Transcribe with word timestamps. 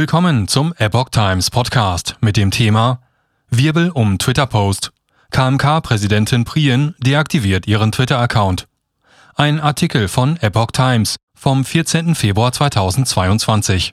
Willkommen 0.00 0.48
zum 0.48 0.72
Epoch 0.78 1.10
Times 1.10 1.50
Podcast 1.50 2.16
mit 2.22 2.38
dem 2.38 2.50
Thema 2.50 3.02
Wirbel 3.50 3.90
um 3.90 4.16
Twitter-Post. 4.16 4.92
KMK-Präsidentin 5.30 6.46
Prien 6.46 6.94
deaktiviert 7.00 7.66
ihren 7.66 7.92
Twitter-Account. 7.92 8.66
Ein 9.34 9.60
Artikel 9.60 10.08
von 10.08 10.38
Epoch 10.38 10.70
Times 10.70 11.16
vom 11.34 11.66
14. 11.66 12.14
Februar 12.14 12.50
2022. 12.50 13.92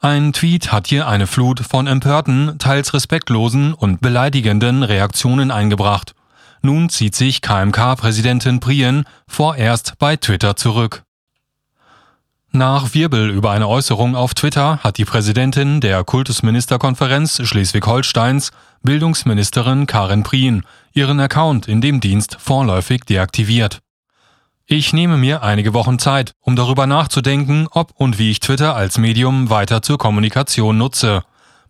Ein 0.00 0.34
Tweet 0.34 0.70
hat 0.70 0.86
hier 0.86 1.08
eine 1.08 1.26
Flut 1.26 1.60
von 1.60 1.86
empörten, 1.86 2.58
teils 2.58 2.92
respektlosen 2.92 3.72
und 3.72 4.02
beleidigenden 4.02 4.82
Reaktionen 4.82 5.50
eingebracht. 5.50 6.14
Nun 6.60 6.90
zieht 6.90 7.14
sich 7.14 7.40
KMK-Präsidentin 7.40 8.60
Prien 8.60 9.04
vorerst 9.26 9.94
bei 9.98 10.16
Twitter 10.16 10.56
zurück. 10.56 11.04
Nach 12.50 12.94
Wirbel 12.94 13.28
über 13.28 13.50
eine 13.50 13.68
Äußerung 13.68 14.16
auf 14.16 14.32
Twitter 14.32 14.78
hat 14.78 14.96
die 14.96 15.04
Präsidentin 15.04 15.82
der 15.82 16.02
Kultusministerkonferenz 16.02 17.42
Schleswig-Holsteins, 17.44 18.52
Bildungsministerin 18.82 19.86
Karin 19.86 20.22
Prien, 20.22 20.64
ihren 20.94 21.20
Account 21.20 21.68
in 21.68 21.82
dem 21.82 22.00
Dienst 22.00 22.38
vorläufig 22.40 23.02
deaktiviert. 23.04 23.80
Ich 24.64 24.94
nehme 24.94 25.18
mir 25.18 25.42
einige 25.42 25.74
Wochen 25.74 25.98
Zeit, 25.98 26.32
um 26.40 26.56
darüber 26.56 26.86
nachzudenken, 26.86 27.68
ob 27.70 27.92
und 27.94 28.18
wie 28.18 28.30
ich 28.30 28.40
Twitter 28.40 28.74
als 28.74 28.96
Medium 28.96 29.50
weiter 29.50 29.82
zur 29.82 29.98
Kommunikation 29.98 30.78
nutze, 30.78 31.24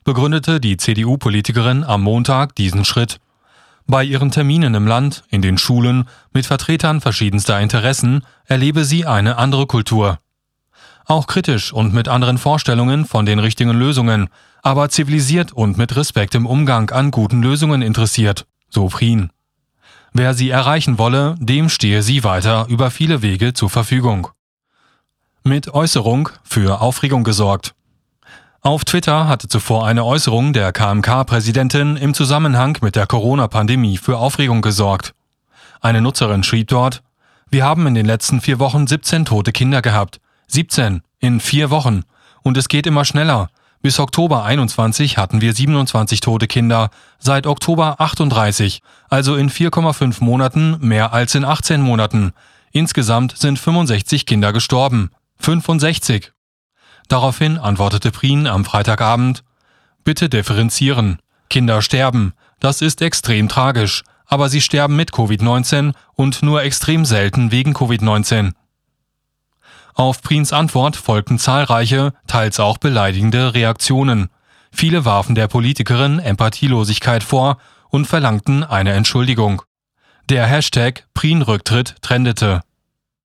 begründete 0.04 0.60
die 0.60 0.76
CDU-Politikerin 0.76 1.82
am 1.82 2.02
Montag 2.02 2.54
diesen 2.54 2.84
Schritt. 2.84 3.18
Bei 3.88 4.04
ihren 4.04 4.30
Terminen 4.30 4.74
im 4.74 4.87
Land, 4.87 5.24
in 5.29 5.42
den 5.42 5.59
Schulen, 5.59 6.09
mit 6.32 6.46
Vertretern 6.46 7.01
verschiedenster 7.01 7.59
Interessen 7.59 8.24
erlebe 8.45 8.84
sie 8.84 9.06
eine 9.06 9.38
andere 9.38 9.66
Kultur 9.66 10.20
auch 11.08 11.26
kritisch 11.26 11.72
und 11.72 11.92
mit 11.92 12.06
anderen 12.06 12.38
Vorstellungen 12.38 13.04
von 13.04 13.26
den 13.26 13.38
richtigen 13.38 13.70
Lösungen, 13.70 14.28
aber 14.62 14.90
zivilisiert 14.90 15.52
und 15.52 15.78
mit 15.78 15.96
Respekt 15.96 16.34
im 16.34 16.46
Umgang 16.46 16.90
an 16.90 17.10
guten 17.10 17.42
Lösungen 17.42 17.82
interessiert, 17.82 18.46
so 18.68 18.88
Prien. 18.88 19.30
Wer 20.12 20.34
sie 20.34 20.50
erreichen 20.50 20.98
wolle, 20.98 21.34
dem 21.38 21.68
stehe 21.68 22.02
sie 22.02 22.24
weiter 22.24 22.66
über 22.68 22.90
viele 22.90 23.23
Wege 23.23 23.54
zur 23.54 23.70
Verfügung. 23.70 24.28
Mit 25.45 25.73
Äußerung 25.73 26.28
für 26.45 26.80
Aufregung 26.80 27.24
gesorgt. 27.24 27.74
Auf 28.60 28.84
Twitter 28.84 29.28
hatte 29.28 29.48
zuvor 29.48 29.87
eine 29.87 30.04
Äußerung 30.04 30.52
der 30.52 30.72
KMK-Präsidentin 30.72 31.96
im 31.96 32.12
Zusammenhang 32.12 32.76
mit 32.82 32.96
der 32.96 33.06
Corona-Pandemie 33.06 33.96
für 33.96 34.18
Aufregung 34.18 34.60
gesorgt. 34.60 35.15
Eine 35.80 36.00
Nutzerin 36.00 36.43
schrieb 36.43 36.68
dort, 36.68 37.02
wir 37.50 37.65
haben 37.65 37.87
in 37.87 37.95
den 37.95 38.04
letzten 38.04 38.40
vier 38.40 38.59
Wochen 38.59 38.87
17 38.87 39.24
tote 39.24 39.52
Kinder 39.52 39.80
gehabt. 39.80 40.20
17 40.49 41.02
in 41.21 41.41
vier 41.41 41.71
Wochen. 41.71 42.02
Und 42.43 42.57
es 42.57 42.68
geht 42.68 42.87
immer 42.87 43.04
schneller. 43.04 43.51
Bis 43.80 44.01
Oktober 44.01 44.45
21 44.45 45.18
hatten 45.18 45.40
wir 45.40 45.55
27 45.55 46.21
tote 46.21 46.49
Kinder, 46.49 46.90
seit 47.18 47.46
Oktober 47.46 48.01
38, 48.01 48.80
also 49.09 49.37
in 49.37 49.51
4,5 49.51 50.23
Monaten 50.23 50.77
mehr 50.80 51.13
als 51.13 51.35
in 51.37 51.45
18 51.45 51.80
Monaten. 51.80 52.32
Insgesamt 52.73 53.38
sind 53.38 53.59
65 53.59 54.27
Kinder 54.27 54.52
gestorben. 54.52 55.10
65. 55.38 56.32
Daraufhin 57.07 57.57
antwortete 57.57 58.10
Prien 58.10 58.46
am 58.46 58.65
Freitagabend, 58.65 59.45
Bitte 60.09 60.29
differenzieren. 60.29 61.18
Kinder 61.51 61.83
sterben. 61.83 62.33
Das 62.60 62.80
ist 62.80 63.02
extrem 63.02 63.49
tragisch. 63.49 64.05
Aber 64.27 64.49
sie 64.49 64.60
sterben 64.60 64.97
mit 64.97 65.10
Covid-19 65.12 65.93
und 66.15 66.43
nur 66.43 66.62
extrem 66.62 67.05
selten 67.05 67.50
wegen 67.50 67.75
Covid-19. 67.75 68.53
Auf 69.99 70.22
Prins 70.22 70.53
Antwort 70.53 70.94
folgten 70.94 71.41
zahlreiche, 71.41 72.12
teils 72.28 72.60
auch 72.60 72.78
beleidigende 72.78 73.54
Reaktionen. 73.54 74.28
Viele 74.71 75.05
warfen 75.05 75.34
der 75.34 75.49
Politikerin 75.49 76.21
Empathielosigkeit 76.21 77.25
vor 77.25 77.59
und 77.88 78.06
verlangten 78.06 78.62
eine 78.62 78.93
Entschuldigung. 78.93 79.62
Der 80.28 80.47
Hashtag 80.47 81.09
Prien-Rücktritt 81.15 81.97
trendete. 82.00 82.61